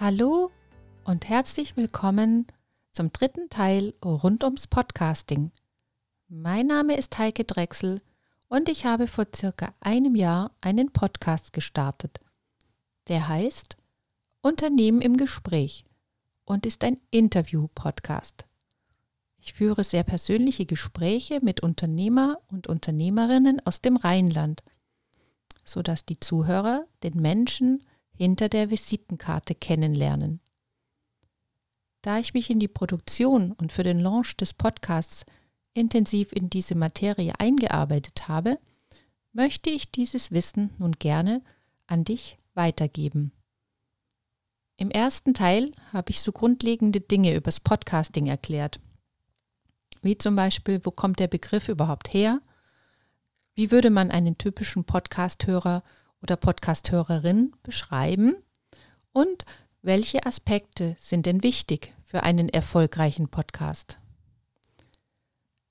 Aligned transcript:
Hallo 0.00 0.52
und 1.02 1.28
herzlich 1.28 1.76
willkommen 1.76 2.46
zum 2.92 3.12
dritten 3.12 3.50
Teil 3.50 3.94
rund 4.04 4.44
ums 4.44 4.68
Podcasting. 4.68 5.50
Mein 6.28 6.68
Name 6.68 6.96
ist 6.96 7.18
Heike 7.18 7.42
Drechsel 7.42 8.00
und 8.46 8.68
ich 8.68 8.86
habe 8.86 9.08
vor 9.08 9.26
circa 9.34 9.74
einem 9.80 10.14
Jahr 10.14 10.52
einen 10.60 10.92
Podcast 10.92 11.52
gestartet. 11.52 12.20
Der 13.08 13.26
heißt 13.26 13.76
Unternehmen 14.40 15.00
im 15.00 15.16
Gespräch 15.16 15.84
und 16.44 16.64
ist 16.64 16.84
ein 16.84 17.00
Interview-Podcast. 17.10 18.46
Ich 19.40 19.54
führe 19.54 19.82
sehr 19.82 20.04
persönliche 20.04 20.64
Gespräche 20.64 21.40
mit 21.42 21.60
Unternehmer 21.64 22.38
und 22.52 22.68
Unternehmerinnen 22.68 23.60
aus 23.66 23.80
dem 23.80 23.96
Rheinland, 23.96 24.62
sodass 25.64 26.04
die 26.04 26.20
Zuhörer 26.20 26.86
den 27.02 27.16
Menschen 27.20 27.82
hinter 28.18 28.48
der 28.48 28.68
Visitenkarte 28.70 29.54
kennenlernen. 29.54 30.40
Da 32.02 32.18
ich 32.18 32.34
mich 32.34 32.50
in 32.50 32.58
die 32.58 32.66
Produktion 32.66 33.52
und 33.52 33.70
für 33.70 33.84
den 33.84 34.00
Launch 34.00 34.36
des 34.36 34.54
Podcasts 34.54 35.24
intensiv 35.72 36.32
in 36.32 36.50
diese 36.50 36.74
Materie 36.74 37.32
eingearbeitet 37.38 38.26
habe, 38.26 38.58
möchte 39.32 39.70
ich 39.70 39.92
dieses 39.92 40.32
Wissen 40.32 40.70
nun 40.78 40.92
gerne 40.98 41.42
an 41.86 42.02
dich 42.02 42.38
weitergeben. 42.54 43.30
Im 44.76 44.90
ersten 44.90 45.32
Teil 45.32 45.70
habe 45.92 46.10
ich 46.10 46.20
so 46.20 46.32
grundlegende 46.32 47.00
Dinge 47.00 47.36
übers 47.36 47.60
Podcasting 47.60 48.26
erklärt. 48.26 48.80
Wie 50.02 50.18
zum 50.18 50.34
Beispiel, 50.34 50.80
wo 50.82 50.90
kommt 50.90 51.20
der 51.20 51.28
Begriff 51.28 51.68
überhaupt 51.68 52.12
her? 52.12 52.40
Wie 53.54 53.70
würde 53.70 53.90
man 53.90 54.10
einen 54.10 54.38
typischen 54.38 54.84
Podcasthörer 54.84 55.84
oder 56.22 56.36
Podcasthörerin 56.36 57.52
beschreiben? 57.62 58.36
Und 59.12 59.44
welche 59.82 60.26
Aspekte 60.26 60.96
sind 60.98 61.26
denn 61.26 61.42
wichtig 61.42 61.94
für 62.04 62.22
einen 62.22 62.48
erfolgreichen 62.48 63.28
Podcast? 63.28 63.98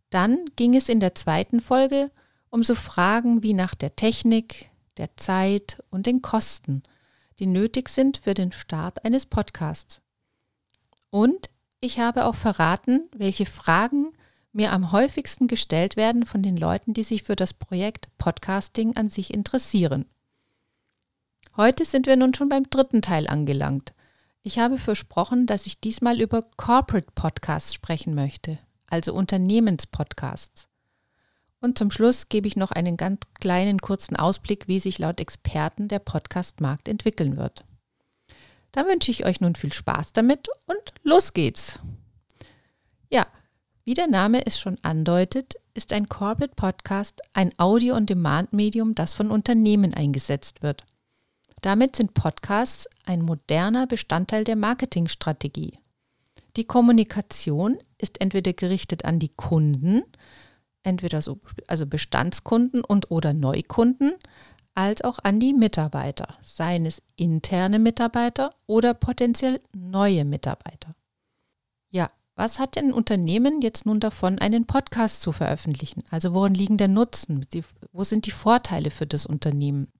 Dann 0.10 0.46
ging 0.56 0.76
es 0.76 0.90
in 0.90 1.00
der 1.00 1.16
zweiten 1.16 1.62
Folge 1.62 2.12
um 2.50 2.64
so 2.64 2.76
Fragen 2.76 3.44
wie 3.44 3.54
nach 3.54 3.76
der 3.76 3.96
Technik, 3.96 4.70
der 4.98 5.16
Zeit 5.18 5.84
und 5.90 6.06
den 6.06 6.22
Kosten, 6.22 6.84
die 7.40 7.46
nötig 7.46 7.90
sind 7.90 8.18
für 8.18 8.34
den 8.34 8.52
Start 8.52 9.04
eines 9.06 9.26
Podcasts. 9.26 10.02
Und 11.10 11.50
ich 11.80 12.00
habe 12.00 12.26
auch 12.26 12.36
verraten, 12.36 13.10
welche 13.16 13.46
Fragen 13.46 14.14
mir 14.52 14.72
am 14.72 14.92
häufigsten 14.92 15.48
gestellt 15.48 15.98
werden 15.98 16.26
von 16.26 16.42
den 16.42 16.58
Leuten, 16.58 16.94
die 16.94 17.04
sich 17.04 17.24
für 17.24 17.36
das 17.36 17.54
Projekt 17.54 18.10
Podcasting 18.18 18.96
an 18.96 19.10
sich 19.10 19.34
interessieren. 19.34 20.06
Heute 21.58 21.86
sind 21.86 22.06
wir 22.06 22.16
nun 22.18 22.36
schon 22.36 22.50
beim 22.50 22.70
dritten 22.70 23.02
Teil 23.02 23.28
angelangt. 23.28 23.94
Ich 24.44 24.60
habe 24.60 24.78
versprochen, 24.78 25.48
dass 25.48 25.66
ich 25.66 25.80
diesmal 25.80 26.22
über 26.22 26.44
Corporate 26.56 27.08
Podcasts 27.16 27.74
sprechen 27.74 28.14
möchte, 28.14 28.60
also 28.86 29.12
Unternehmenspodcasts. 29.16 30.68
Und 31.60 31.80
zum 31.80 31.90
Schluss 31.90 32.30
gebe 32.30 32.48
ich 32.48 32.58
noch 32.58 32.70
einen 32.70 32.96
ganz 32.96 33.22
kleinen 33.40 33.80
kurzen 33.82 34.16
Ausblick, 34.16 34.68
wie 34.68 34.80
sich 34.80 35.00
laut 35.00 35.20
Experten 35.20 35.88
der 35.88 35.98
Podcast-Markt 35.98 36.88
entwickeln 36.88 37.38
wird. 37.38 37.66
Da 38.72 38.86
wünsche 38.86 39.10
ich 39.10 39.26
euch 39.26 39.42
nun 39.42 39.56
viel 39.56 39.74
Spaß 39.74 40.14
damit 40.14 40.50
und 40.68 40.94
los 41.02 41.34
geht's. 41.34 41.80
Ja, 43.10 43.26
wie 43.84 43.96
der 43.96 44.08
Name 44.08 44.46
es 44.46 44.60
schon 44.60 44.78
andeutet, 44.84 45.56
ist 45.74 45.92
ein 45.92 46.08
Corporate 46.08 46.54
Podcast 46.56 47.20
ein 47.34 47.52
Audio-on-Demand-Medium, 47.58 48.94
das 48.94 49.16
von 49.16 49.32
Unternehmen 49.32 49.96
eingesetzt 49.96 50.62
wird. 50.62 50.84
Damit 51.62 51.96
sind 51.96 52.14
Podcasts 52.14 52.88
ein 53.06 53.22
moderner 53.22 53.88
Bestandteil 53.88 54.44
der 54.44 54.56
Marketingstrategie. 54.56 55.80
Die 56.56 56.66
Kommunikation 56.66 57.78
ist 57.98 58.22
entweder 58.22 58.54
gerichtet 58.54 59.06
an 59.06 59.20
die 59.20 59.30
Kunden, 59.30 60.04
entweder 60.84 61.22
so, 61.22 61.40
also 61.68 61.86
Bestandskunden 61.86 62.84
und 62.84 63.12
oder 63.12 63.34
Neukunden, 63.34 64.14
als 64.74 65.04
auch 65.04 65.18
an 65.24 65.40
die 65.40 65.54
Mitarbeiter, 65.54 66.38
seien 66.44 66.86
es 66.86 67.02
interne 67.16 67.80
Mitarbeiter 67.80 68.52
oder 68.68 68.94
potenziell 68.94 69.60
neue 69.74 70.24
Mitarbeiter. 70.24 70.96
Ja, 71.90 72.10
was 72.36 72.60
hat 72.60 72.76
denn 72.76 72.90
ein 72.90 72.94
Unternehmen 72.94 73.62
jetzt 73.62 73.88
nun 73.88 74.00
davon, 74.00 74.38
einen 74.38 74.68
Podcast 74.68 75.24
zu 75.24 75.32
veröffentlichen? 75.32 76.04
Also 76.12 76.34
worin 76.34 76.54
liegen 76.54 76.78
der 76.78 76.88
Nutzen? 76.88 77.44
Wo 77.92 78.04
sind 78.04 78.28
die 78.28 78.32
Vorteile 78.32 78.92
für 78.92 79.08
das 79.08 79.26
Unternehmen? 79.26 79.92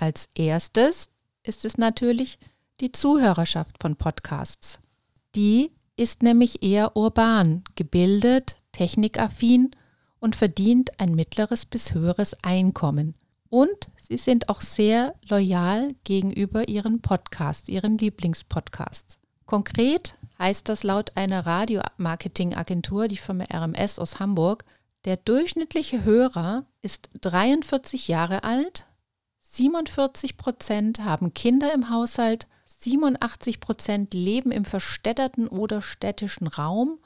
Als 0.00 0.30
erstes 0.34 1.10
ist 1.42 1.66
es 1.66 1.76
natürlich 1.76 2.38
die 2.80 2.90
Zuhörerschaft 2.90 3.76
von 3.82 3.96
Podcasts. 3.96 4.78
Die 5.34 5.72
ist 5.94 6.22
nämlich 6.22 6.62
eher 6.62 6.96
urban, 6.96 7.62
gebildet, 7.74 8.56
technikaffin 8.72 9.72
und 10.18 10.36
verdient 10.36 10.98
ein 10.98 11.14
mittleres 11.14 11.66
bis 11.66 11.92
höheres 11.92 12.34
Einkommen. 12.42 13.14
Und 13.50 13.90
sie 13.98 14.16
sind 14.16 14.48
auch 14.48 14.62
sehr 14.62 15.14
loyal 15.28 15.94
gegenüber 16.04 16.66
ihren 16.66 17.02
Podcasts, 17.02 17.68
ihren 17.68 17.98
Lieblingspodcasts. 17.98 19.18
Konkret 19.44 20.14
heißt 20.38 20.66
das 20.70 20.82
laut 20.82 21.14
einer 21.14 21.44
Radiomarketingagentur, 21.44 23.06
die 23.06 23.18
Firma 23.18 23.44
RMS 23.52 23.98
aus 23.98 24.18
Hamburg, 24.18 24.64
der 25.04 25.18
durchschnittliche 25.18 26.04
Hörer 26.04 26.64
ist 26.80 27.10
43 27.20 28.08
Jahre 28.08 28.44
alt, 28.44 28.86
47 29.52 30.36
Prozent 30.36 31.00
haben 31.00 31.34
Kinder 31.34 31.74
im 31.74 31.90
Haushalt, 31.90 32.46
87 32.66 33.58
Prozent 33.58 34.14
leben 34.14 34.52
im 34.52 34.64
verstädterten 34.64 35.48
oder 35.48 35.82
städtischen 35.82 36.46
Raum 36.46 37.00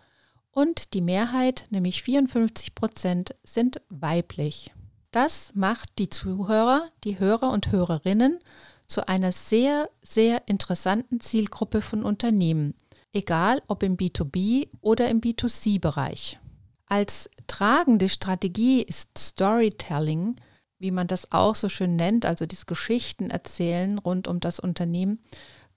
und 0.53 0.93
die 0.93 1.00
Mehrheit, 1.00 1.65
nämlich 1.71 2.03
54 2.03 2.75
Prozent, 2.75 3.34
sind 3.44 3.81
weiblich. 3.88 4.72
Das 5.10 5.53
macht 5.55 5.99
die 5.99 6.10
Zuhörer, 6.10 6.87
die 7.03 7.19
Hörer 7.19 7.50
und 7.50 7.72
Hörerinnen 7.72 8.38
zu 8.87 9.09
einer 9.09 9.32
sehr, 9.32 9.88
sehr 10.03 10.47
interessanten 10.47 11.21
Zielgruppe 11.21 11.81
von 11.81 12.05
Unternehmen, 12.05 12.75
egal 13.15 13.62
ob 13.69 13.82
im 13.82 13.97
B2B 13.97 14.69
oder 14.82 15.09
im 15.09 15.22
B2C-Bereich. 15.22 16.38
Als 16.87 17.31
tragende 17.47 18.11
Strategie 18.11 18.82
ist 18.82 19.16
Storytelling, 19.16 20.37
wie 20.84 20.91
man 20.91 21.06
das 21.06 21.33
auch 21.33 21.55
so 21.55 21.71
schön 21.71 21.97
nennt, 21.97 22.27
also 22.27 22.45
das 22.45 22.67
Geschichten 22.67 23.31
erzählen 23.31 23.99
rund 23.99 24.28
um 24.28 24.39
das 24.39 24.61
Unternehmen, 24.61 25.19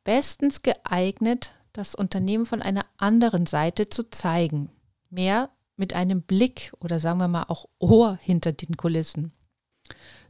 bestens 0.03 0.63
geeignet, 0.63 1.51
das 1.71 1.95
Unternehmen 1.95 2.45
von 2.45 2.61
einer 2.61 2.85
anderen 2.97 3.45
Seite 3.45 3.87
zu 3.87 4.09
zeigen. 4.09 4.69
Mehr 5.09 5.49
mit 5.77 5.93
einem 5.93 6.23
Blick 6.23 6.73
oder 6.81 6.99
sagen 6.99 7.19
wir 7.19 7.29
mal 7.29 7.45
auch 7.47 7.69
Ohr 7.79 8.19
hinter 8.21 8.51
den 8.51 8.75
Kulissen. 8.75 9.31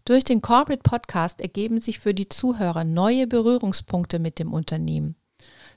Durch 0.06 0.24
den 0.24 0.42
Corporate 0.42 0.84
Podcast 0.84 1.42
ergeben 1.42 1.80
sich 1.80 1.98
für 1.98 2.14
die 2.14 2.30
Zuhörer 2.30 2.84
neue 2.84 3.26
Berührungspunkte 3.26 4.20
mit 4.20 4.38
dem 4.38 4.54
Unternehmen. 4.54 5.16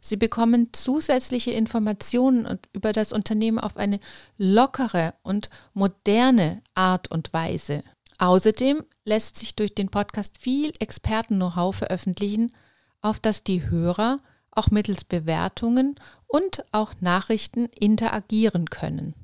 Sie 0.03 0.19
bekommen 0.19 0.75
zusätzliche 0.75 1.53
Informationen 1.53 2.59
über 2.75 2.93
das 2.93 3.13
Unternehmen 3.13 3.59
auf 3.59 3.79
eine 3.79 3.99
lockere 4.37 5.15
und 5.23 5.49
moderne 5.73 6.63
Art 6.75 7.11
und 7.11 7.33
Weise. 7.33 7.83
Außerdem 8.21 8.85
lässt 9.07 9.39
sich 9.39 9.57
durch 9.57 9.75
den 9.75 9.89
Podcast 9.89 10.37
viel 10.37 10.75
Experten-Know-how 10.79 11.75
veröffentlichen, 11.75 12.55
auf 13.01 13.19
das 13.19 13.45
die 13.45 13.71
Hörer 13.71 14.21
auch 14.51 14.71
mittels 14.71 15.05
Bewertungen 15.05 15.95
und 16.27 16.63
auch 16.71 16.93
Nachrichten 17.01 17.65
interagieren 17.65 18.69
können. 18.69 19.15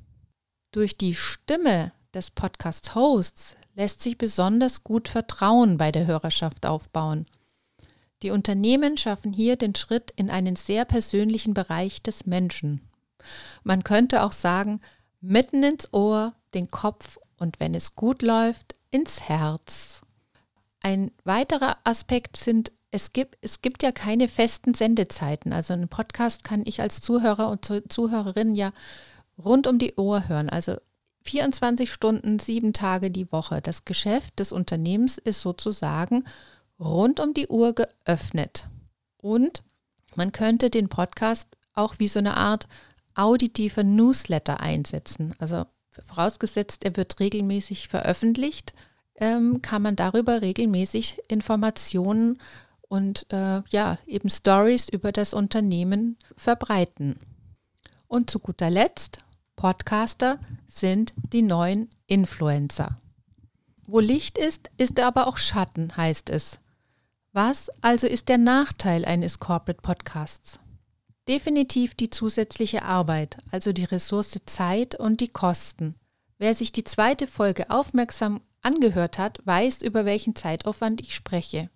Durch 0.71 0.97
die 0.97 1.13
Stimme 1.13 1.91
des 2.15 2.31
Podcast-Hosts 2.31 3.55
lässt 3.75 4.01
sich 4.01 4.17
besonders 4.17 4.83
gut 4.83 5.09
Vertrauen 5.09 5.77
bei 5.77 5.91
der 5.91 6.07
Hörerschaft 6.07 6.65
aufbauen. 6.65 7.27
Die 8.23 8.31
Unternehmen 8.31 8.97
schaffen 8.97 9.31
hier 9.31 9.57
den 9.57 9.75
Schritt 9.75 10.11
in 10.15 10.31
einen 10.31 10.55
sehr 10.55 10.85
persönlichen 10.85 11.53
Bereich 11.53 12.01
des 12.01 12.25
Menschen. 12.25 12.81
Man 13.63 13.83
könnte 13.83 14.23
auch 14.23 14.31
sagen, 14.31 14.81
mitten 15.21 15.61
ins 15.61 15.93
Ohr, 15.93 16.33
den 16.55 16.71
Kopf 16.71 17.19
und 17.37 17.59
wenn 17.59 17.75
es 17.75 17.93
gut 17.93 18.23
läuft, 18.23 18.73
ins 18.89 19.21
Herz. 19.21 20.01
Ein 20.81 21.11
weiterer 21.23 21.77
Aspekt 21.83 22.37
sind, 22.37 22.71
es 22.91 23.13
gibt, 23.13 23.37
es 23.41 23.61
gibt 23.61 23.83
ja 23.83 23.91
keine 23.91 24.27
festen 24.27 24.73
Sendezeiten. 24.73 25.53
Also 25.53 25.73
einen 25.73 25.89
Podcast 25.89 26.43
kann 26.43 26.63
ich 26.65 26.81
als 26.81 27.01
Zuhörer 27.01 27.49
und 27.49 27.65
Zuhörerin 27.91 28.55
ja 28.55 28.71
rund 29.37 29.67
um 29.67 29.79
die 29.79 29.95
Ohr 29.95 30.27
hören. 30.27 30.49
Also 30.49 30.77
24 31.23 31.91
Stunden, 31.91 32.39
sieben 32.39 32.73
Tage 32.73 33.11
die 33.11 33.31
Woche. 33.31 33.61
Das 33.61 33.85
Geschäft 33.85 34.39
des 34.39 34.51
Unternehmens 34.51 35.17
ist 35.17 35.41
sozusagen 35.41 36.23
rund 36.79 37.19
um 37.19 37.33
die 37.33 37.47
Uhr 37.47 37.73
geöffnet. 37.73 38.67
Und 39.21 39.63
man 40.15 40.31
könnte 40.31 40.69
den 40.69 40.87
Podcast 40.89 41.47
auch 41.73 41.95
wie 41.99 42.07
so 42.07 42.19
eine 42.19 42.37
Art 42.37 42.67
auditiver 43.13 43.83
Newsletter 43.83 44.59
einsetzen. 44.61 45.33
Also 45.39 45.65
vorausgesetzt, 46.05 46.83
er 46.83 46.95
wird 46.95 47.19
regelmäßig 47.19 47.87
veröffentlicht, 47.87 48.73
ähm, 49.15 49.61
kann 49.61 49.81
man 49.81 49.95
darüber 49.95 50.41
regelmäßig 50.41 51.21
Informationen 51.27 52.37
und 52.87 53.25
äh, 53.31 53.61
ja, 53.69 53.97
eben 54.05 54.29
Stories 54.29 54.87
über 54.89 55.11
das 55.11 55.33
Unternehmen 55.33 56.17
verbreiten. 56.35 57.19
Und 58.07 58.29
zu 58.29 58.39
guter 58.39 58.69
Letzt, 58.69 59.19
Podcaster 59.55 60.39
sind 60.67 61.13
die 61.33 61.41
neuen 61.41 61.89
Influencer. 62.05 62.97
Wo 63.85 63.99
Licht 63.99 64.37
ist, 64.37 64.69
ist 64.77 64.99
aber 64.99 65.27
auch 65.27 65.37
Schatten, 65.37 65.95
heißt 65.97 66.29
es. 66.29 66.59
Was 67.33 67.69
also 67.81 68.07
ist 68.07 68.29
der 68.29 68.37
Nachteil 68.37 69.05
eines 69.05 69.39
Corporate 69.39 69.81
Podcasts? 69.81 70.59
Definitiv 71.27 71.93
die 71.93 72.09
zusätzliche 72.09 72.83
Arbeit, 72.83 73.37
also 73.51 73.73
die 73.73 73.83
Ressource 73.83 74.39
Zeit 74.45 74.95
und 74.95 75.19
die 75.19 75.27
Kosten. 75.27 75.95
Wer 76.37 76.55
sich 76.55 76.71
die 76.71 76.85
zweite 76.85 77.27
Folge 77.27 77.69
aufmerksam 77.69 78.41
angehört 78.61 79.17
hat, 79.17 79.39
weiß, 79.45 79.81
über 79.81 80.05
welchen 80.05 80.35
Zeitaufwand 80.35 81.01
ich 81.01 81.15
spreche. 81.15 81.69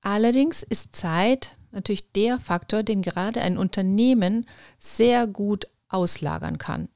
Allerdings 0.00 0.62
ist 0.62 0.96
Zeit 0.96 1.50
natürlich 1.70 2.12
der 2.12 2.38
Faktor, 2.38 2.82
den 2.82 3.02
gerade 3.02 3.42
ein 3.42 3.58
Unternehmen 3.58 4.46
sehr 4.78 5.26
gut 5.26 5.66
auslagern 5.88 6.58
kann. 6.58 6.88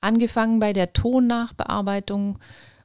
Angefangen 0.00 0.58
bei 0.58 0.72
der 0.72 0.92
Tonnachbearbeitung, 0.92 2.38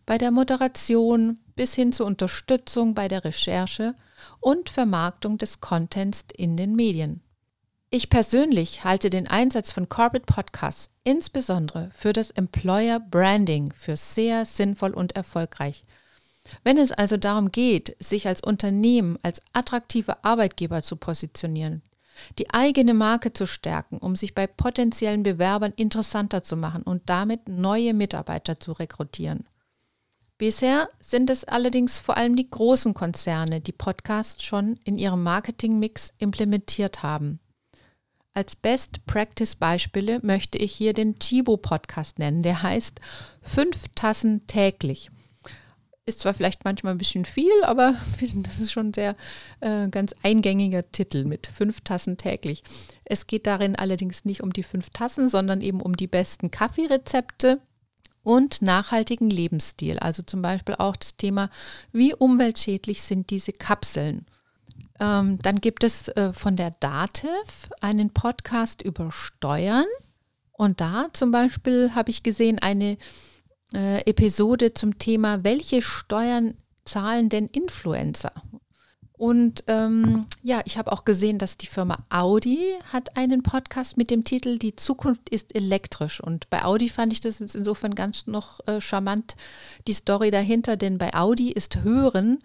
bei 0.05 0.17
der 0.17 0.31
Moderation 0.31 1.39
bis 1.55 1.73
hin 1.73 1.91
zur 1.91 2.05
Unterstützung 2.05 2.93
bei 2.93 3.07
der 3.07 3.23
Recherche 3.23 3.95
und 4.39 4.69
Vermarktung 4.69 5.37
des 5.37 5.61
Contents 5.61 6.25
in 6.35 6.57
den 6.57 6.75
Medien. 6.75 7.21
Ich 7.89 8.09
persönlich 8.09 8.83
halte 8.83 9.09
den 9.09 9.27
Einsatz 9.27 9.71
von 9.71 9.87
Corporate 9.87 10.25
Podcasts 10.25 10.89
insbesondere 11.03 11.89
für 11.95 12.11
das 12.11 12.31
Employer 12.31 12.99
Branding 12.99 13.71
für 13.73 13.95
sehr 13.95 14.45
sinnvoll 14.45 14.91
und 14.91 15.15
erfolgreich 15.15 15.85
wenn 16.63 16.77
es 16.77 16.91
also 16.91 17.17
darum 17.17 17.51
geht, 17.51 17.95
sich 17.99 18.27
als 18.27 18.41
Unternehmen, 18.41 19.17
als 19.23 19.41
attraktiver 19.53 20.23
Arbeitgeber 20.23 20.81
zu 20.83 20.95
positionieren, 20.95 21.81
die 22.39 22.51
eigene 22.53 22.93
Marke 22.93 23.31
zu 23.33 23.45
stärken, 23.45 23.97
um 23.97 24.15
sich 24.15 24.33
bei 24.33 24.47
potenziellen 24.47 25.23
Bewerbern 25.23 25.73
interessanter 25.75 26.43
zu 26.43 26.57
machen 26.57 26.83
und 26.83 27.03
damit 27.09 27.47
neue 27.47 27.93
Mitarbeiter 27.93 28.59
zu 28.59 28.71
rekrutieren. 28.73 29.47
Bisher 30.37 30.89
sind 30.99 31.31
es 31.31 31.45
allerdings 31.45 31.99
vor 31.99 32.15
allem 32.15 32.35
die 32.35 32.49
großen 32.49 32.93
Konzerne, 32.93 33.59
die 33.59 33.71
Podcasts 33.71 34.43
schon 34.43 34.79
in 34.83 34.99
ihrem 34.99 35.23
Marketingmix 35.23 36.13
implementiert 36.19 37.01
haben. 37.01 37.39
Als 38.37 38.55
Best 38.55 39.03
Practice 39.07 39.55
Beispiele 39.55 40.19
möchte 40.21 40.59
ich 40.59 40.71
hier 40.71 40.93
den 40.93 41.17
Chibo 41.17 41.57
Podcast 41.57 42.19
nennen, 42.19 42.43
der 42.43 42.61
heißt 42.61 42.99
Fünf 43.41 43.87
Tassen 43.95 44.45
täglich. 44.45 45.09
Ist 46.05 46.19
zwar 46.19 46.35
vielleicht 46.35 46.63
manchmal 46.63 46.93
ein 46.93 46.99
bisschen 46.99 47.25
viel, 47.25 47.63
aber 47.63 47.95
das 48.35 48.59
ist 48.59 48.71
schon 48.71 48.93
sehr 48.93 49.15
äh, 49.59 49.89
ganz 49.89 50.13
eingängiger 50.21 50.91
Titel 50.91 51.25
mit 51.25 51.47
fünf 51.47 51.81
Tassen 51.81 52.17
täglich. 52.17 52.61
Es 53.05 53.25
geht 53.25 53.47
darin 53.47 53.75
allerdings 53.75 54.23
nicht 54.23 54.43
um 54.43 54.53
die 54.53 54.61
fünf 54.61 54.91
Tassen, 54.91 55.29
sondern 55.29 55.61
eben 55.61 55.81
um 55.81 55.97
die 55.97 56.05
besten 56.05 56.51
Kaffeerezepte 56.51 57.59
und 58.21 58.61
nachhaltigen 58.61 59.31
Lebensstil. 59.31 59.97
Also 59.97 60.21
zum 60.21 60.43
Beispiel 60.43 60.75
auch 60.75 60.95
das 60.95 61.15
Thema, 61.15 61.49
wie 61.91 62.13
umweltschädlich 62.13 63.01
sind 63.01 63.31
diese 63.31 63.51
Kapseln. 63.51 64.27
Ähm, 64.99 65.39
dann 65.41 65.61
gibt 65.61 65.83
es 65.83 66.07
äh, 66.09 66.33
von 66.33 66.55
der 66.55 66.71
DATEV 66.71 67.69
einen 67.81 68.11
Podcast 68.11 68.81
über 68.81 69.11
Steuern. 69.11 69.85
Und 70.51 70.81
da 70.81 71.07
zum 71.13 71.31
Beispiel 71.31 71.91
habe 71.93 72.09
ich 72.09 72.23
gesehen 72.23 72.59
eine 72.59 72.97
äh, 73.73 74.01
Episode 74.09 74.73
zum 74.73 74.97
Thema, 74.97 75.43
welche 75.43 75.81
Steuern 75.81 76.55
zahlen 76.85 77.29
denn 77.29 77.47
Influencer? 77.47 78.31
Und 79.17 79.63
ähm, 79.65 80.27
ja, 80.43 80.61
ich 80.65 80.77
habe 80.77 80.91
auch 80.91 81.03
gesehen, 81.03 81.39
dass 81.39 81.57
die 81.57 81.65
Firma 81.65 82.05
Audi 82.09 82.75
hat 82.93 83.17
einen 83.17 83.41
Podcast 83.41 83.97
mit 83.97 84.11
dem 84.11 84.23
Titel 84.23 84.59
Die 84.59 84.75
Zukunft 84.75 85.29
ist 85.29 85.55
elektrisch. 85.55 86.21
Und 86.21 86.49
bei 86.51 86.63
Audi 86.63 86.87
fand 86.87 87.11
ich 87.13 87.19
das 87.19 87.41
insofern 87.41 87.95
ganz 87.95 88.27
noch 88.27 88.59
äh, 88.67 88.79
charmant, 88.79 89.35
die 89.87 89.93
Story 89.93 90.29
dahinter, 90.29 90.77
denn 90.77 90.99
bei 90.99 91.15
Audi 91.15 91.51
ist 91.51 91.83
Hören 91.83 92.37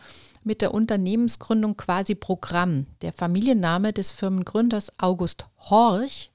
mit 0.45 0.63
der 0.63 0.73
Unternehmensgründung 0.73 1.77
quasi 1.77 2.15
Programm. 2.15 2.87
Der 3.03 3.13
Familienname 3.13 3.93
des 3.93 4.13
Firmengründers 4.13 4.91
August 4.99 5.47
Horch 5.59 6.31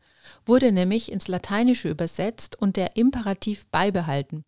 wurde 0.46 0.72
nämlich 0.72 1.12
ins 1.12 1.28
Lateinische 1.28 1.90
übersetzt 1.90 2.62
und 2.62 2.76
der 2.76 2.96
Imperativ 2.96 3.66
beibehalten. 3.68 4.44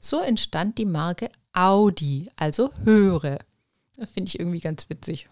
So 0.00 0.20
entstand 0.20 0.76
die 0.78 0.84
Marke 0.84 1.30
Audi, 1.52 2.30
also 2.36 2.70
höre. 2.84 3.38
Das 4.00 4.10
finde 4.10 4.28
ich 4.28 4.40
irgendwie 4.40 4.60
ganz 4.60 4.88
witzig. 4.88 5.28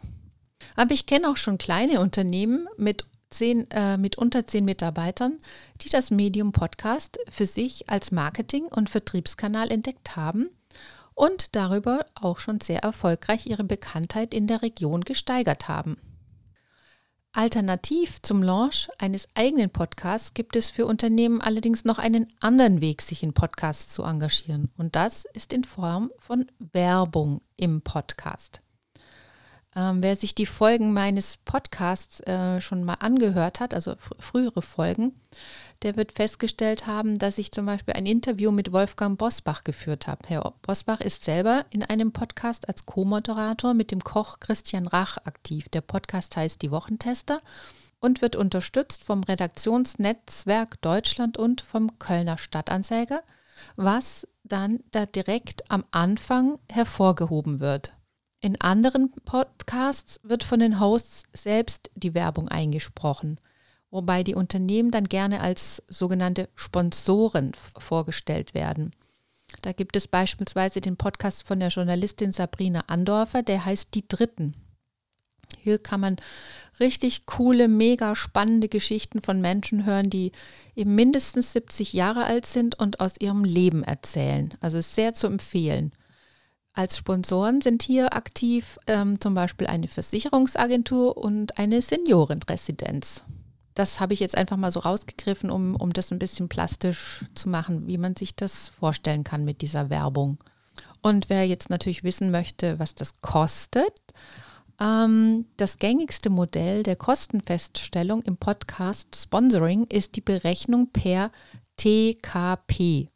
Aber 0.76 0.92
ich 0.92 1.06
kenne 1.06 1.30
auch 1.30 1.38
schon 1.38 1.56
kleine 1.56 2.02
Unternehmen 2.02 2.68
mit, 2.76 3.04
zehn, 3.30 3.68
äh, 3.70 3.96
mit 3.96 4.18
unter 4.18 4.46
zehn 4.46 4.66
Mitarbeitern, 4.66 5.38
die 5.80 5.88
das 5.88 6.10
Medium 6.10 6.52
Podcast 6.52 7.18
für 7.30 7.46
sich 7.46 7.88
als 7.88 8.12
Marketing- 8.12 8.66
und 8.66 8.90
Vertriebskanal 8.90 9.70
entdeckt 9.70 10.16
haben 10.16 10.50
und 11.14 11.56
darüber 11.56 12.04
auch 12.14 12.38
schon 12.38 12.60
sehr 12.60 12.80
erfolgreich 12.80 13.46
ihre 13.46 13.64
Bekanntheit 13.64 14.34
in 14.34 14.46
der 14.46 14.60
Region 14.60 15.00
gesteigert 15.00 15.66
haben. 15.66 15.96
Alternativ 17.38 18.20
zum 18.23 18.43
Launch 18.43 18.88
eines 18.99 19.29
eigenen 19.37 19.70
Podcasts 19.70 20.35
gibt 20.35 20.56
es 20.56 20.70
für 20.70 20.87
Unternehmen 20.87 21.40
allerdings 21.40 21.85
noch 21.85 22.00
einen 22.00 22.26
anderen 22.40 22.81
Weg, 22.81 23.00
sich 23.00 23.23
in 23.23 23.32
Podcasts 23.32 23.94
zu 23.94 24.02
engagieren. 24.02 24.73
Und 24.76 24.96
das 24.96 25.25
ist 25.35 25.52
in 25.52 25.62
Form 25.62 26.11
von 26.19 26.46
Werbung 26.58 27.40
im 27.56 27.81
Podcast. 27.81 28.61
Ähm, 29.76 30.02
wer 30.02 30.16
sich 30.16 30.34
die 30.34 30.46
Folgen 30.46 30.92
meines 30.92 31.36
Podcasts 31.44 32.20
äh, 32.20 32.60
schon 32.60 32.84
mal 32.84 32.94
angehört 32.94 33.60
hat, 33.60 33.74
also 33.74 33.94
fr 33.96 34.14
frühere 34.18 34.62
Folgen, 34.62 35.20
der 35.82 35.96
wird 35.96 36.12
festgestellt 36.12 36.86
haben, 36.86 37.18
dass 37.18 37.38
ich 37.38 37.52
zum 37.52 37.66
Beispiel 37.66 37.94
ein 37.94 38.06
Interview 38.06 38.50
mit 38.50 38.72
Wolfgang 38.72 39.18
Bosbach 39.18 39.64
geführt 39.64 40.06
habe. 40.06 40.26
Herr 40.26 40.54
Bosbach 40.62 41.00
ist 41.00 41.24
selber 41.24 41.66
in 41.70 41.82
einem 41.82 42.12
Podcast 42.12 42.66
als 42.66 42.86
Co-Moderator 42.86 43.74
mit 43.74 43.90
dem 43.90 44.02
Koch 44.02 44.40
Christian 44.40 44.86
Rach 44.86 45.18
aktiv. 45.18 45.68
Der 45.68 45.82
Podcast 45.82 46.36
heißt 46.36 46.62
Die 46.62 46.70
Wochentester 46.70 47.40
und 48.00 48.22
wird 48.22 48.36
unterstützt 48.36 49.04
vom 49.04 49.22
Redaktionsnetzwerk 49.22 50.80
Deutschland 50.80 51.37
und 51.37 51.60
vom 51.60 51.98
Kölner 51.98 52.38
Stadtanzeiger, 52.38 53.22
was 53.76 54.26
dann 54.44 54.80
da 54.92 55.04
direkt 55.04 55.70
am 55.70 55.84
Anfang 55.90 56.58
hervorgehoben 56.70 57.60
wird. 57.60 57.98
In 58.40 58.61
anderen 58.61 59.11
Podcasts 59.25 60.21
wird 60.23 60.45
von 60.45 60.61
den 60.61 60.78
Hosts 60.78 61.25
selbst 61.33 61.90
die 61.97 62.14
Werbung 62.14 62.49
eingesprochen, 62.49 63.40
wobei 63.90 64.23
die 64.23 64.37
Unternehmen 64.37 64.92
dann 64.92 65.09
gerne 65.09 65.40
als 65.40 65.83
sogenannte 65.88 66.49
Sponsoren 66.54 67.52
vorgestellt 67.76 68.54
werden. 68.54 68.92
Da 69.62 69.73
gibt 69.73 69.97
es 69.97 70.07
beispielsweise 70.07 70.80
den 70.80 70.97
Podcast 70.97 71.49
von 71.49 71.59
der 71.59 71.71
Journalistin 71.71 72.30
Sabrina 72.30 72.85
Andorfer, 72.87 73.42
der 73.42 73.64
heißt 73.64 73.95
Die 73.95 74.07
Dritten. 74.07 74.54
Hier 75.59 75.78
kann 75.78 76.00
man 76.00 76.16
richtig 76.78 77.26
coole, 77.26 77.66
mega 77.66 78.14
spannende 78.14 78.68
Geschichten 78.68 79.21
von 79.21 79.40
Menschen 79.40 79.85
hören, 79.85 80.11
die 80.11 80.30
eben 80.76 80.95
mindestens 80.95 81.52
70 81.54 81.92
Jahre 81.92 82.25
alt 82.25 82.47
sind 82.47 82.78
und 82.78 83.00
aus 83.00 83.14
ihrem 83.18 83.42
Leben 83.42 83.83
erzählen. 83.83 84.54
Also 84.61 84.80
sehr 84.80 85.14
zu 85.14 85.26
empfehlen. 85.26 85.92
Als 86.78 86.97
Sponsoren 86.97 87.61
sind 87.61 87.82
hier 87.82 88.14
aktiv 88.14 88.78
ähm, 88.87 89.20
zum 89.20 89.35
Beispiel 89.35 89.66
eine 89.66 89.88
Versicherungsagentur 89.88 91.16
und 91.16 91.58
eine 91.58 91.82
Seniorenresidenz. 91.82 93.25
Das 93.75 93.99
habe 93.99 94.14
ich 94.14 94.20
jetzt 94.20 94.37
einfach 94.37 94.56
mal 94.56 94.70
so 94.70 94.78
rausgegriffen, 94.78 95.50
um, 95.50 95.75
um 95.75 95.92
das 95.92 96.12
ein 96.12 96.20
bisschen 96.20 96.49
plastisch 96.49 97.25
zu 97.35 97.49
machen, 97.49 97.88
wie 97.88 97.99
man 97.99 98.14
sich 98.14 98.37
das 98.37 98.68
vorstellen 98.68 99.25
kann 99.25 99.44
mit 99.44 99.61
dieser 99.61 99.90
Werbung. 99.90 100.38
Und 101.02 101.28
wer 101.28 101.44
jetzt 101.49 101.68
natürlich 101.68 102.04
wissen 102.04 102.30
möchte, 102.30 102.78
was 102.78 102.94
das 102.94 103.20
kostet, 103.23 103.92
ähm, 104.80 105.47
das 105.56 105.80
gängigste 105.80 106.30
Modell 106.30 106.85
der 106.85 106.94
Kostenfeststellung 106.94 108.23
im 108.23 108.37
Podcast 108.37 109.16
Sponsoring 109.16 109.88
ist 109.90 110.14
die 110.14 110.20
Berechnung 110.20 110.92
per 110.92 111.32
TKP. 111.76 113.08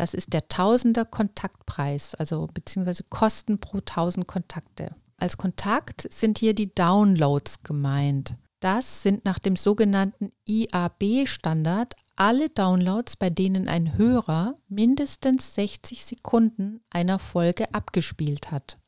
Das 0.00 0.14
ist 0.14 0.32
der 0.32 0.48
Tausender 0.48 1.04
Kontaktpreis, 1.04 2.14
also 2.14 2.48
beziehungsweise 2.54 3.04
Kosten 3.10 3.60
pro 3.60 3.80
1000 3.80 4.26
Kontakte. 4.26 4.94
Als 5.18 5.36
Kontakt 5.36 6.10
sind 6.10 6.38
hier 6.38 6.54
die 6.54 6.74
Downloads 6.74 7.64
gemeint. 7.64 8.34
Das 8.60 9.02
sind 9.02 9.26
nach 9.26 9.38
dem 9.38 9.56
sogenannten 9.56 10.32
IAB-Standard 10.46 11.96
alle 12.16 12.48
Downloads, 12.48 13.16
bei 13.16 13.28
denen 13.28 13.68
ein 13.68 13.98
Hörer 13.98 14.54
mindestens 14.70 15.54
60 15.54 16.06
Sekunden 16.06 16.80
einer 16.88 17.18
Folge 17.18 17.74
abgespielt 17.74 18.50
hat. 18.50 18.78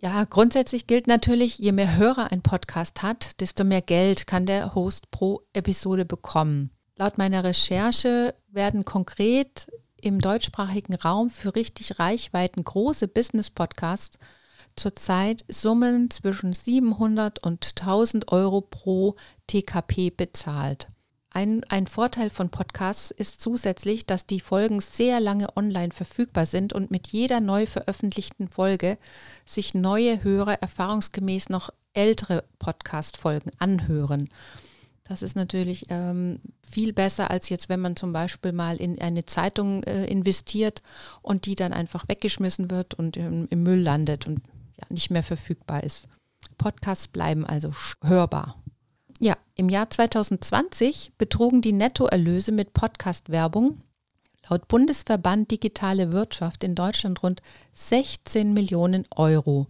Ja, 0.00 0.24
grundsätzlich 0.24 0.88
gilt 0.88 1.06
natürlich, 1.06 1.58
je 1.58 1.70
mehr 1.70 1.96
Hörer 1.96 2.32
ein 2.32 2.42
Podcast 2.42 3.04
hat, 3.04 3.40
desto 3.40 3.62
mehr 3.62 3.82
Geld 3.82 4.26
kann 4.26 4.46
der 4.46 4.74
Host 4.74 5.12
pro 5.12 5.42
Episode 5.52 6.04
bekommen. 6.04 6.72
Laut 7.02 7.18
meiner 7.18 7.42
Recherche 7.42 8.32
werden 8.52 8.84
konkret 8.84 9.66
im 10.00 10.20
deutschsprachigen 10.20 10.94
Raum 10.94 11.30
für 11.30 11.56
richtig 11.56 11.98
Reichweiten 11.98 12.62
große 12.62 13.08
Business-Podcasts 13.08 14.18
zurzeit 14.76 15.44
Summen 15.48 16.10
zwischen 16.10 16.52
700 16.52 17.44
und 17.44 17.74
1000 17.76 18.30
Euro 18.30 18.60
pro 18.60 19.16
TKP 19.48 20.10
bezahlt. 20.10 20.86
Ein, 21.30 21.64
ein, 21.70 21.88
Vorteil 21.88 22.30
von 22.30 22.50
Podcasts 22.50 23.10
ist 23.10 23.40
zusätzlich, 23.40 24.06
dass 24.06 24.24
die 24.24 24.38
Folgen 24.38 24.78
sehr 24.78 25.18
lange 25.18 25.56
online 25.56 25.90
verfügbar 25.90 26.46
sind 26.46 26.72
und 26.72 26.92
mit 26.92 27.08
jeder 27.08 27.40
neu 27.40 27.66
veröffentlichten 27.66 28.46
Folge 28.46 28.96
sich 29.44 29.74
neue 29.74 30.22
Hörer 30.22 30.62
erfahrungsgemäß 30.62 31.48
noch 31.48 31.70
ältere 31.94 32.44
Podcast-Folgen 32.60 33.50
anhören. 33.58 34.28
Das 35.12 35.20
ist 35.20 35.36
natürlich 35.36 35.84
ähm, 35.90 36.40
viel 36.66 36.94
besser, 36.94 37.30
als 37.30 37.50
jetzt, 37.50 37.68
wenn 37.68 37.80
man 37.80 37.96
zum 37.96 38.14
Beispiel 38.14 38.52
mal 38.52 38.78
in 38.78 38.98
eine 38.98 39.26
Zeitung 39.26 39.82
äh, 39.82 40.06
investiert 40.06 40.80
und 41.20 41.44
die 41.44 41.54
dann 41.54 41.74
einfach 41.74 42.08
weggeschmissen 42.08 42.70
wird 42.70 42.94
und 42.94 43.18
im, 43.18 43.46
im 43.50 43.62
Müll 43.62 43.80
landet 43.80 44.26
und 44.26 44.40
ja, 44.78 44.86
nicht 44.88 45.10
mehr 45.10 45.22
verfügbar 45.22 45.84
ist. 45.84 46.08
Podcasts 46.56 47.08
bleiben 47.08 47.44
also 47.44 47.74
hörbar. 48.02 48.56
Ja, 49.18 49.36
im 49.54 49.68
Jahr 49.68 49.90
2020 49.90 51.12
betrugen 51.18 51.60
die 51.60 51.72
Nettoerlöse 51.72 52.50
mit 52.50 52.72
Podcast-Werbung 52.72 53.80
laut 54.48 54.66
Bundesverband 54.66 55.50
Digitale 55.50 56.12
Wirtschaft 56.12 56.64
in 56.64 56.74
Deutschland 56.74 57.22
rund 57.22 57.42
16 57.74 58.54
Millionen 58.54 59.04
Euro. 59.14 59.66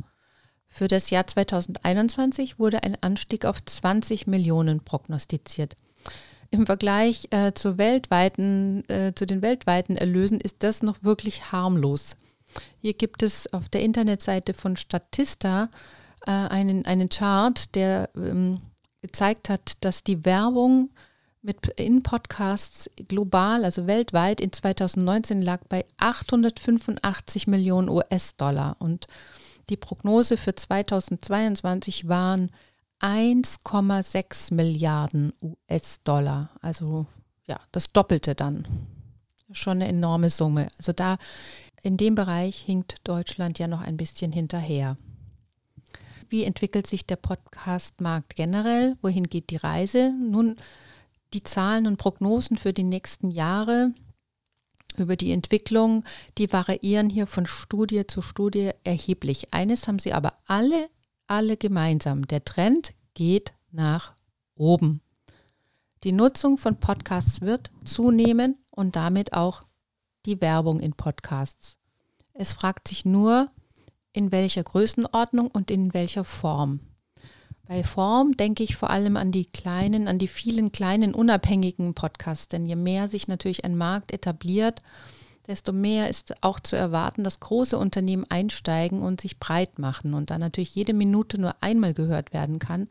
Für 0.74 0.88
das 0.88 1.10
Jahr 1.10 1.26
2021 1.26 2.58
wurde 2.58 2.82
ein 2.82 2.96
Anstieg 3.02 3.44
auf 3.44 3.62
20 3.62 4.26
Millionen 4.26 4.80
prognostiziert. 4.80 5.76
Im 6.50 6.64
Vergleich 6.64 7.28
äh, 7.30 7.52
zu, 7.52 7.76
weltweiten, 7.76 8.88
äh, 8.88 9.12
zu 9.14 9.26
den 9.26 9.42
weltweiten 9.42 9.98
Erlösen 9.98 10.40
ist 10.40 10.62
das 10.62 10.82
noch 10.82 11.02
wirklich 11.02 11.52
harmlos. 11.52 12.16
Hier 12.78 12.94
gibt 12.94 13.22
es 13.22 13.52
auf 13.52 13.68
der 13.68 13.82
Internetseite 13.82 14.54
von 14.54 14.78
Statista 14.78 15.68
äh, 16.26 16.30
einen, 16.30 16.86
einen 16.86 17.10
Chart, 17.10 17.74
der 17.74 18.08
ähm, 18.16 18.62
gezeigt 19.02 19.50
hat, 19.50 19.72
dass 19.80 20.04
die 20.04 20.24
Werbung 20.24 20.88
mit 21.42 21.66
in 21.76 22.02
Podcasts 22.02 22.88
global, 23.08 23.66
also 23.66 23.86
weltweit 23.86 24.40
in 24.40 24.54
2019 24.54 25.42
lag 25.42 25.60
bei 25.68 25.84
885 25.98 27.46
Millionen 27.46 27.90
US-Dollar 27.90 28.76
und 28.78 29.06
die 29.70 29.76
Prognose 29.76 30.36
für 30.36 30.54
2022 30.54 32.08
waren 32.08 32.50
1,6 33.00 34.54
Milliarden 34.54 35.32
US-Dollar, 35.42 36.50
also 36.60 37.06
ja, 37.46 37.60
das 37.72 37.92
Doppelte 37.92 38.34
dann. 38.34 38.66
Schon 39.50 39.82
eine 39.82 39.88
enorme 39.88 40.30
Summe. 40.30 40.68
Also 40.78 40.92
da 40.92 41.18
in 41.82 41.96
dem 41.96 42.14
Bereich 42.14 42.58
hinkt 42.58 42.96
Deutschland 43.04 43.58
ja 43.58 43.66
noch 43.66 43.80
ein 43.80 43.96
bisschen 43.96 44.32
hinterher. 44.32 44.96
Wie 46.28 46.44
entwickelt 46.44 46.86
sich 46.86 47.04
der 47.04 47.16
Podcast-Markt 47.16 48.36
generell? 48.36 48.96
Wohin 49.02 49.28
geht 49.28 49.50
die 49.50 49.56
Reise? 49.56 50.12
Nun, 50.12 50.56
die 51.34 51.42
Zahlen 51.42 51.86
und 51.86 51.98
Prognosen 51.98 52.56
für 52.56 52.72
die 52.72 52.84
nächsten 52.84 53.30
Jahre 53.30 53.92
über 54.96 55.16
die 55.16 55.32
Entwicklung, 55.32 56.04
die 56.38 56.52
variieren 56.52 57.10
hier 57.10 57.26
von 57.26 57.46
Studie 57.46 58.06
zu 58.06 58.22
Studie 58.22 58.70
erheblich. 58.84 59.52
Eines 59.52 59.88
haben 59.88 59.98
sie 59.98 60.12
aber 60.12 60.34
alle, 60.46 60.88
alle 61.26 61.56
gemeinsam. 61.56 62.26
Der 62.26 62.44
Trend 62.44 62.94
geht 63.14 63.52
nach 63.70 64.14
oben. 64.54 65.00
Die 66.04 66.12
Nutzung 66.12 66.58
von 66.58 66.80
Podcasts 66.80 67.40
wird 67.42 67.70
zunehmen 67.84 68.58
und 68.70 68.96
damit 68.96 69.32
auch 69.32 69.64
die 70.26 70.40
Werbung 70.40 70.80
in 70.80 70.92
Podcasts. 70.92 71.76
Es 72.34 72.52
fragt 72.52 72.88
sich 72.88 73.04
nur, 73.04 73.50
in 74.12 74.32
welcher 74.32 74.62
Größenordnung 74.62 75.48
und 75.50 75.70
in 75.70 75.94
welcher 75.94 76.24
Form. 76.24 76.80
Bei 77.72 77.84
Form 77.84 78.36
denke 78.36 78.62
ich 78.62 78.76
vor 78.76 78.90
allem 78.90 79.16
an 79.16 79.32
die 79.32 79.46
kleinen, 79.46 80.06
an 80.06 80.18
die 80.18 80.28
vielen 80.28 80.72
kleinen 80.72 81.14
unabhängigen 81.14 81.94
Podcasts, 81.94 82.48
denn 82.48 82.66
je 82.66 82.76
mehr 82.76 83.08
sich 83.08 83.28
natürlich 83.28 83.64
ein 83.64 83.78
Markt 83.78 84.12
etabliert, 84.12 84.82
desto 85.46 85.72
mehr 85.72 86.10
ist 86.10 86.34
auch 86.42 86.60
zu 86.60 86.76
erwarten, 86.76 87.24
dass 87.24 87.40
große 87.40 87.78
Unternehmen 87.78 88.26
einsteigen 88.28 89.00
und 89.00 89.22
sich 89.22 89.40
breit 89.40 89.78
machen. 89.78 90.12
Und 90.12 90.28
da 90.28 90.36
natürlich 90.36 90.74
jede 90.74 90.92
Minute 90.92 91.40
nur 91.40 91.54
einmal 91.62 91.94
gehört 91.94 92.34
werden 92.34 92.58
kann, 92.58 92.88